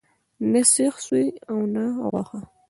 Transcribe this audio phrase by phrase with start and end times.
[0.51, 2.39] نه سیخ سوی او نه غوښه.